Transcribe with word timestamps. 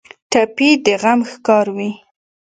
ټپي 0.31 0.69
د 0.85 0.87
غم 1.01 1.19
ښکار 1.31 1.65
وي. 1.75 1.91